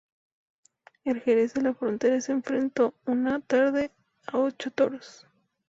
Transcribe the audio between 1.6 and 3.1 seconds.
la Frontera se enfrentó